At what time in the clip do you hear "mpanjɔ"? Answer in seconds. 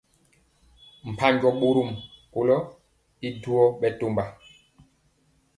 1.11-1.49